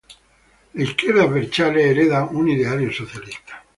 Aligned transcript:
La 0.73 0.83
izquierda 0.83 1.25
"abertzale" 1.25 1.83
hereda 1.91 2.23
un 2.23 2.49
ideario 2.49 2.91
socialista. 2.91 3.63